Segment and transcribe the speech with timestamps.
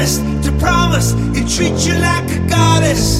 [0.00, 3.19] Honest to promise he'll treat you like a goddess.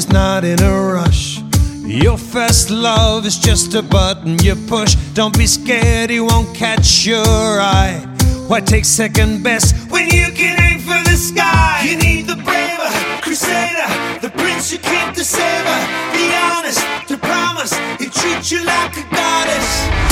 [0.00, 1.42] Is not in a rush.
[1.84, 4.94] Your first love is just a button you push.
[5.12, 7.98] Don't be scared, he won't catch your eye.
[8.48, 11.82] Why take second best when you can aim for the sky?
[11.86, 12.90] You need the braver
[13.20, 13.88] crusader,
[14.24, 15.82] the prince who came to save her,
[16.16, 20.09] the honest to promise he'll treat you like a goddess.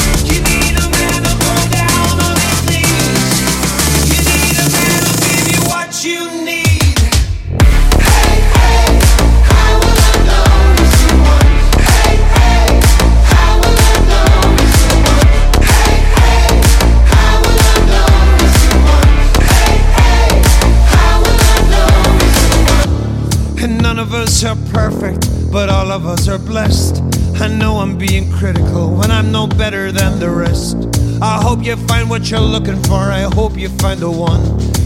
[24.38, 27.02] Us are perfect, but all of us are blessed.
[27.40, 30.76] I know I'm being critical when I'm no better than the rest.
[31.20, 34.42] I hope you find what you're looking for, I hope you find the one.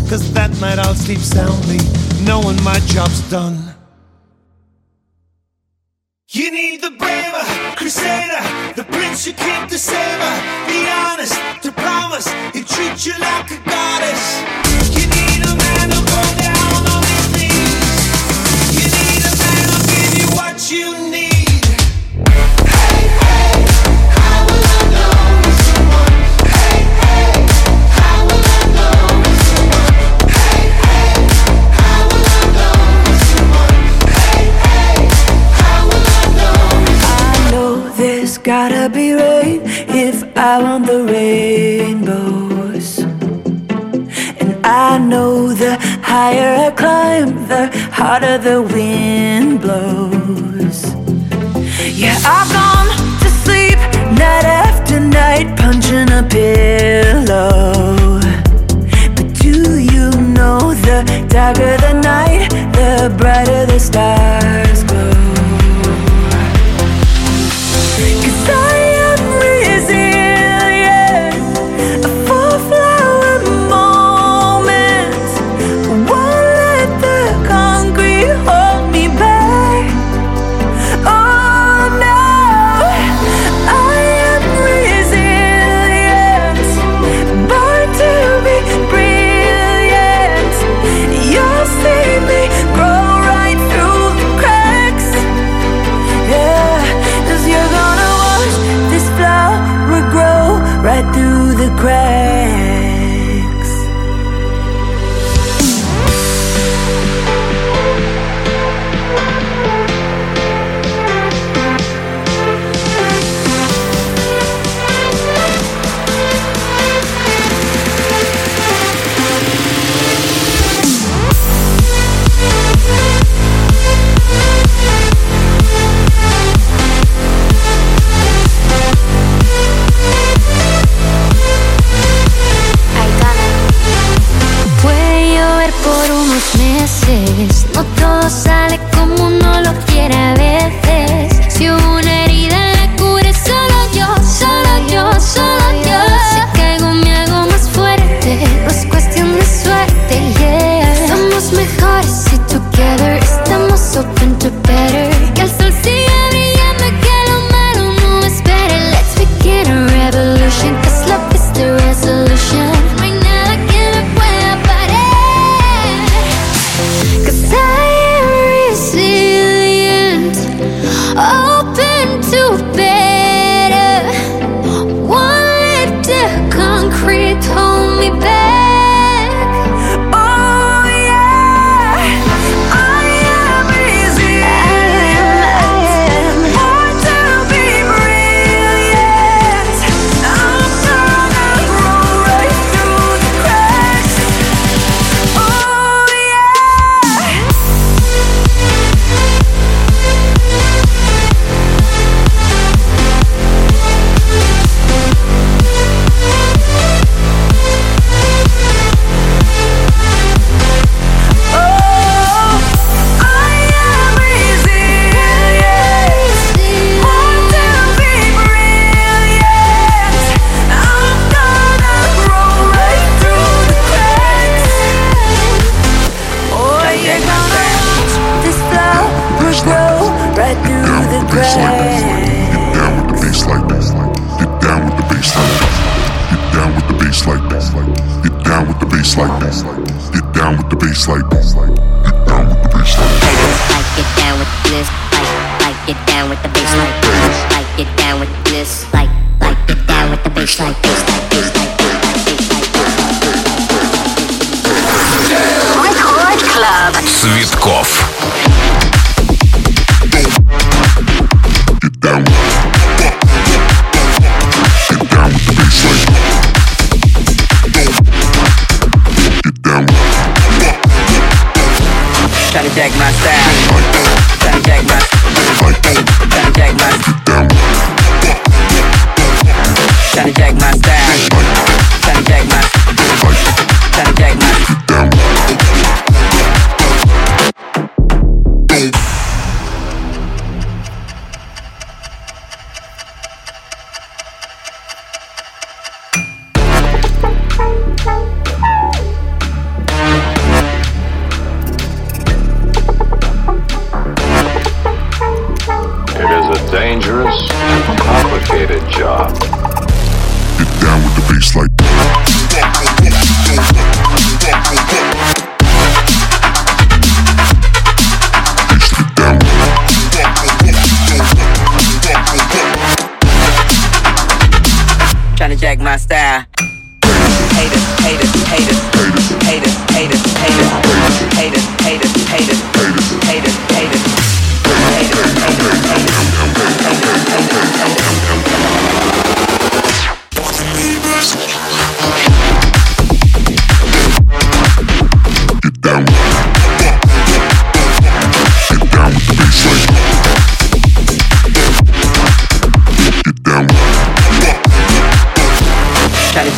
[0.09, 1.81] Cause that night I'll sleep soundly,
[2.25, 3.75] knowing my job's done.
[6.31, 7.45] You need the braver
[7.77, 8.43] crusader,
[8.77, 13.51] the prince who came to save her, Be honest to promise he'll treat you like
[13.51, 14.25] a goddess.
[14.97, 16.62] You need a man who'll go down
[38.43, 42.99] gotta be rain if I want the rainbows.
[44.41, 50.52] And I know the higher I climb, the harder the wind blows.
[52.03, 53.79] Yeah, I've gone to sleep
[54.19, 58.19] night after night, punching a pillow.
[59.15, 64.72] But do you know the darker the night, the brighter the stars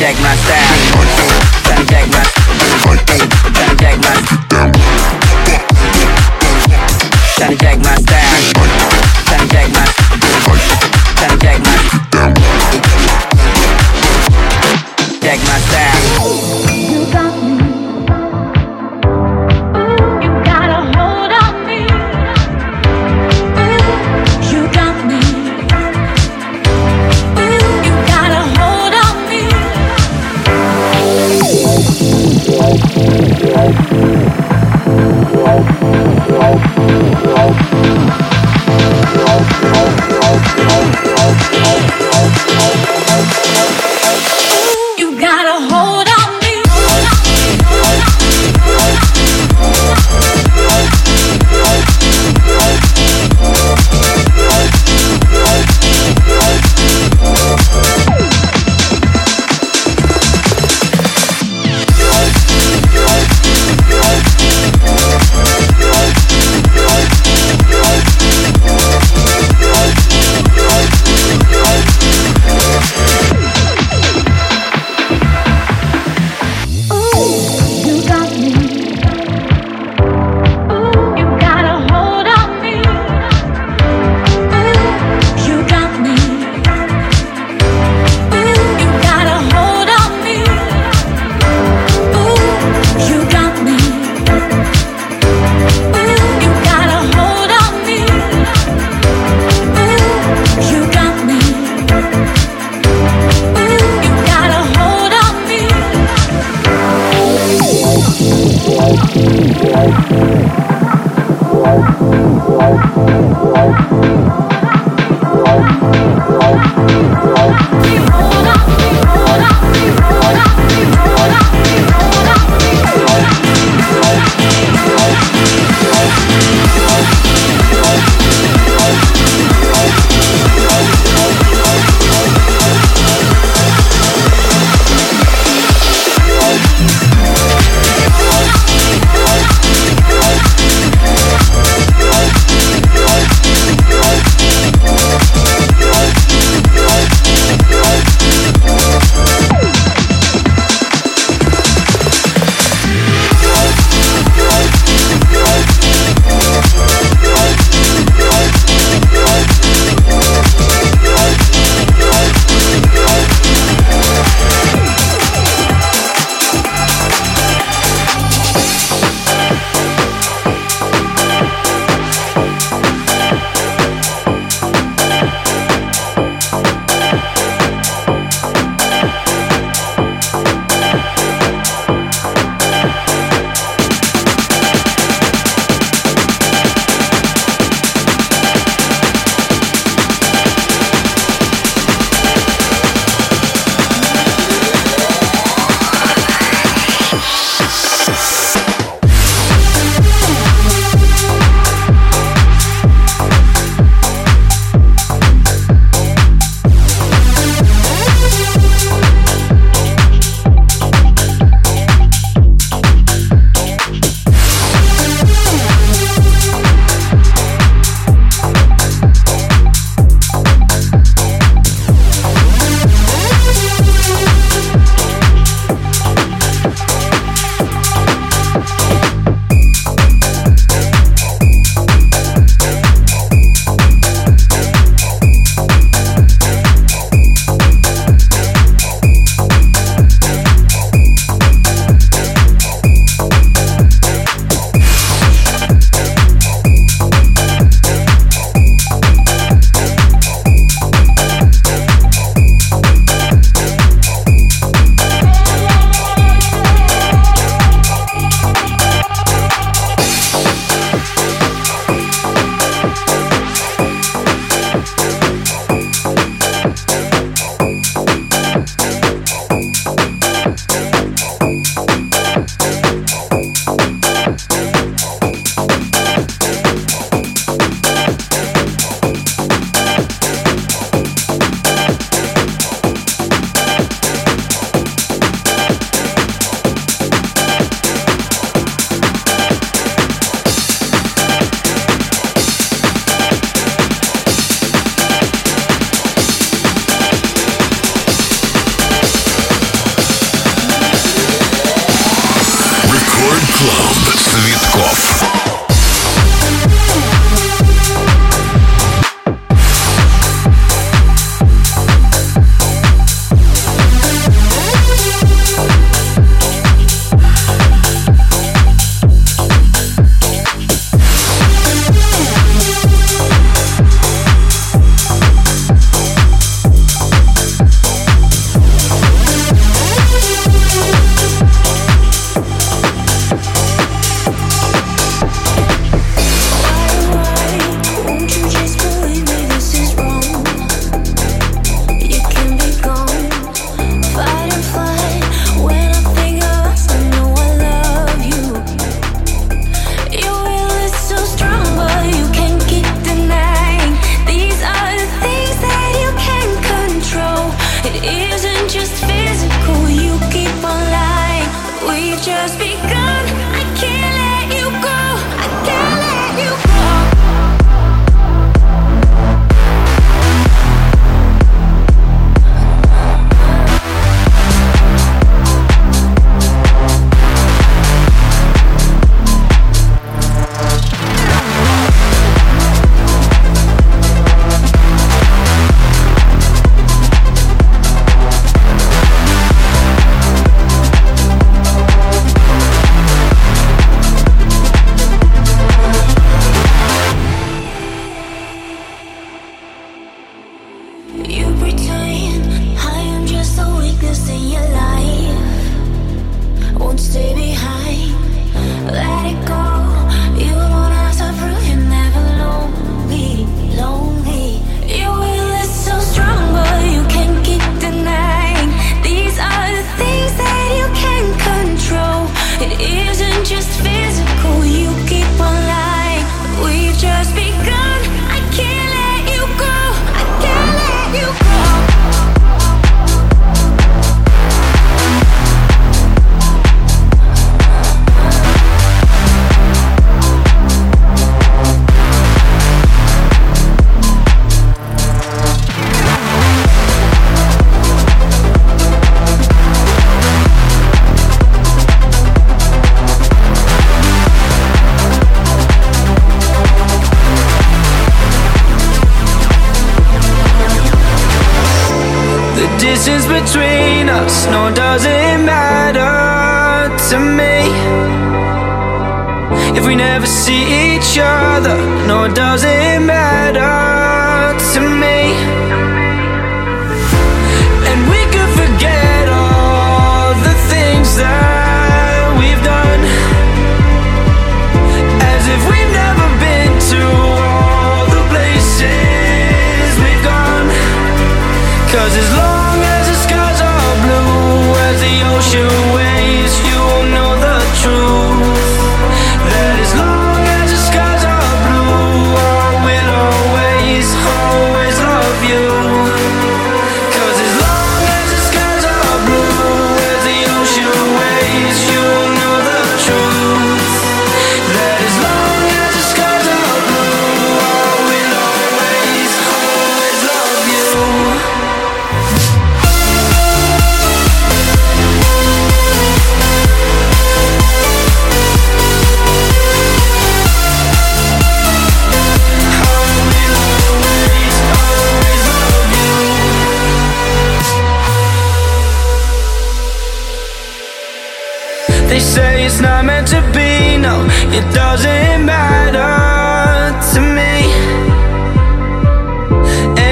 [0.05, 0.64] Take my style.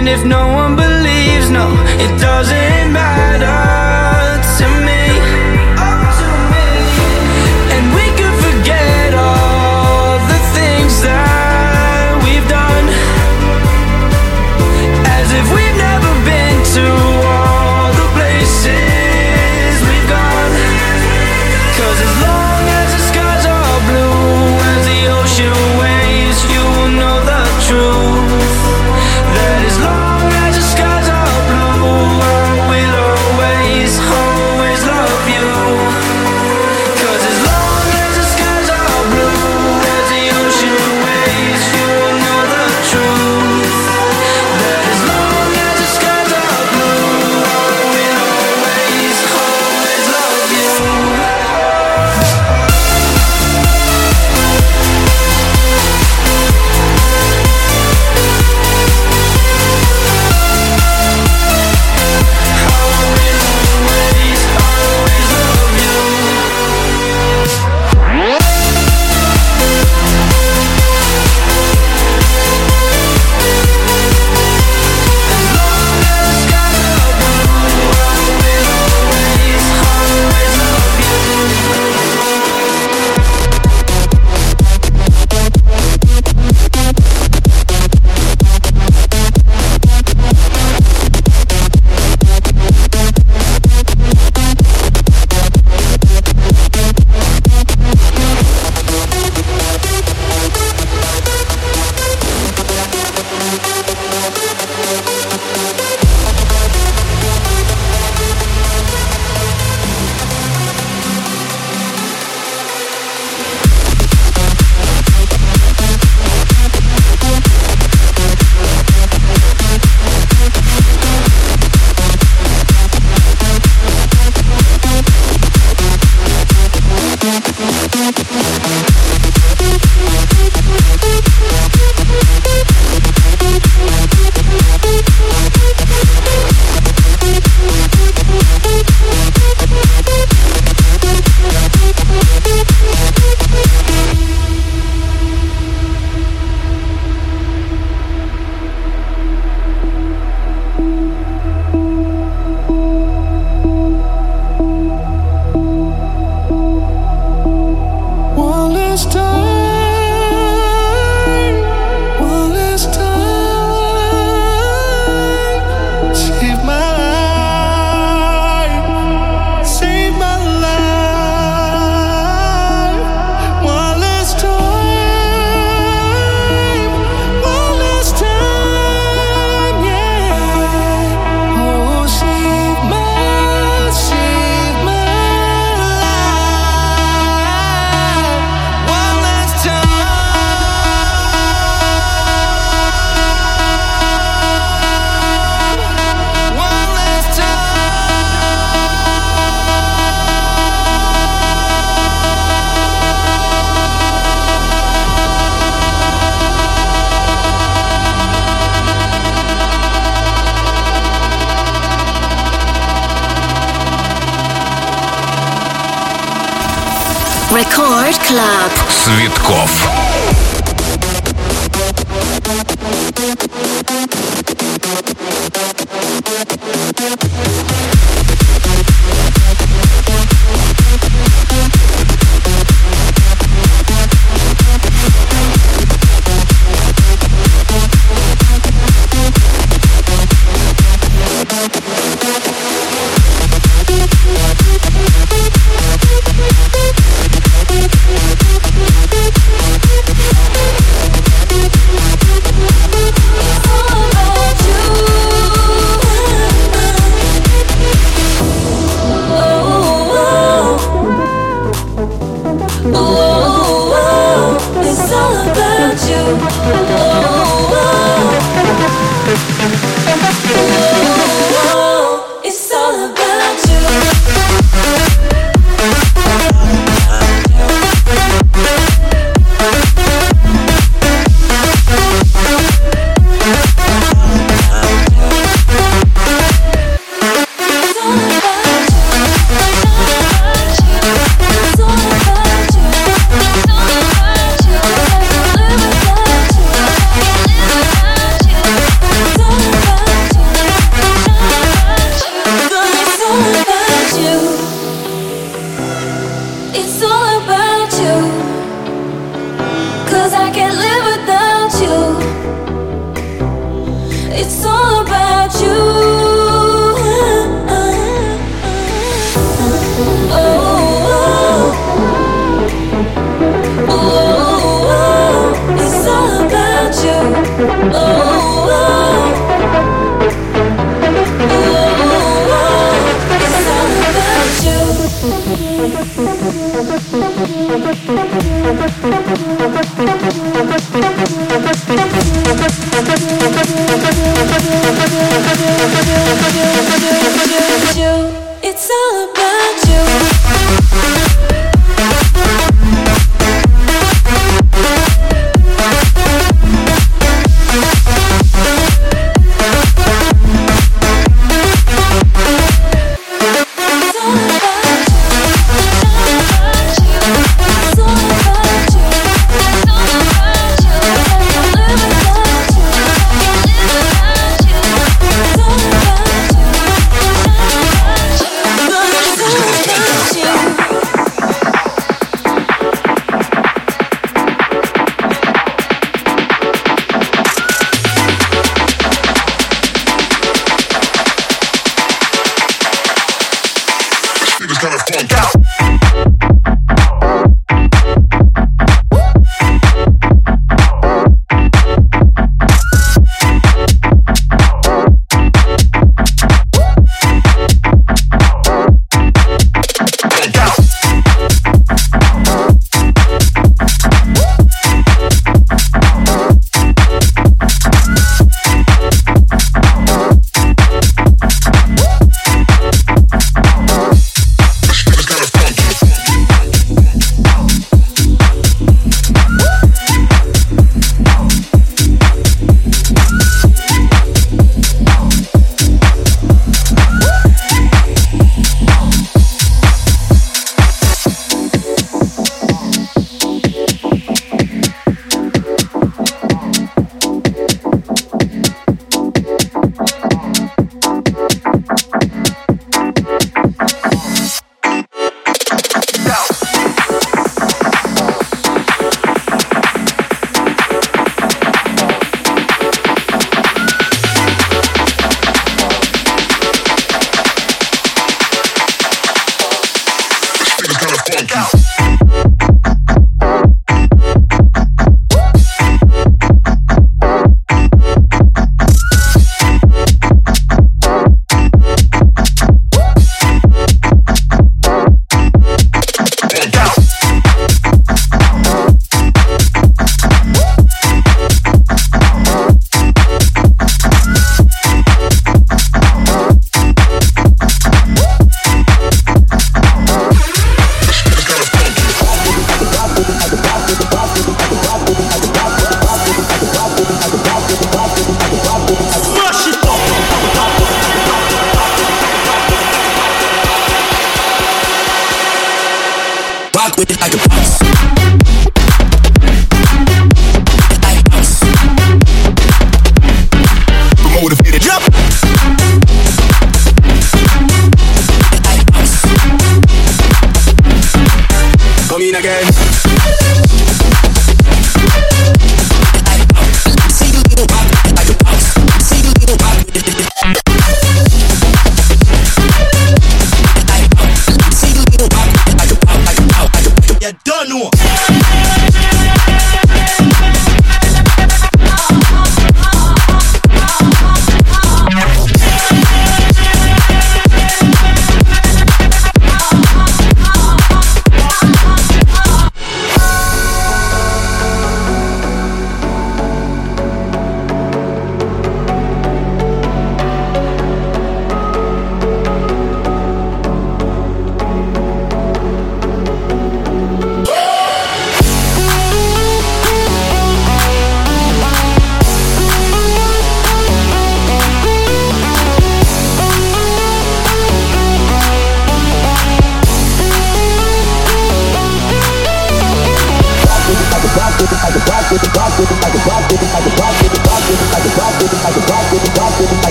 [0.00, 3.89] And if no one believes, no, it doesn't matter.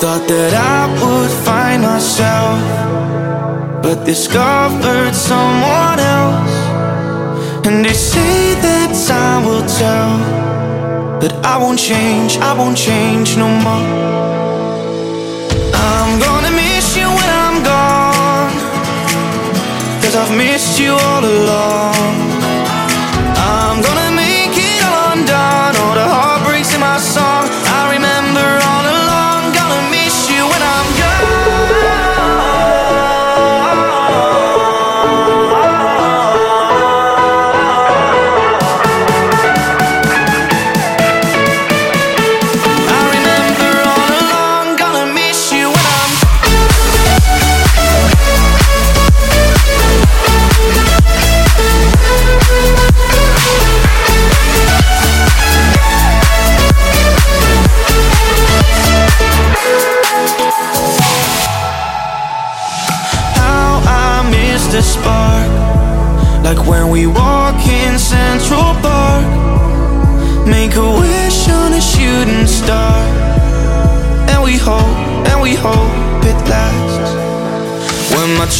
[0.00, 2.56] Thought that I would find myself,
[3.82, 6.56] but discovered someone else.
[7.66, 13.48] And they say that time will tell, but I won't change, I won't change no
[13.66, 13.88] more.
[15.76, 18.56] I'm gonna miss you when I'm gone,
[20.00, 22.29] cause I've missed you all along.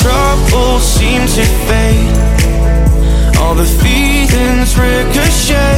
[0.01, 2.17] Troubles seem to fade,
[3.39, 5.70] all the feelings ricochet.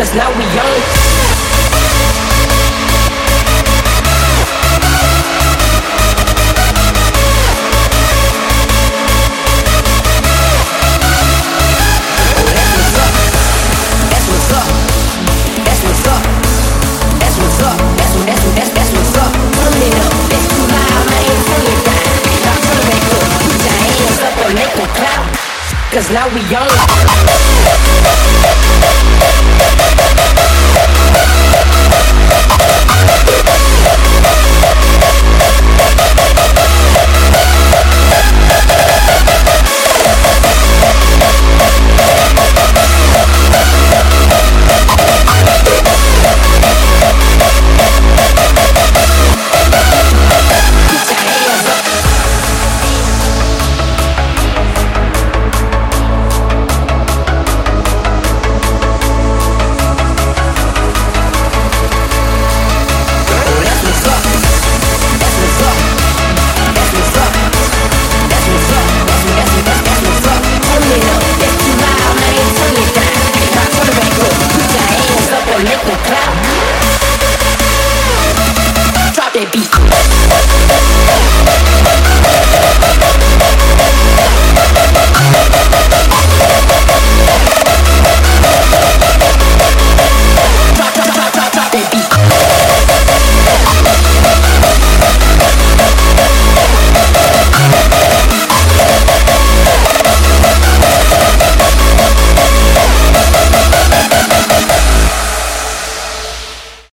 [0.00, 0.16] Put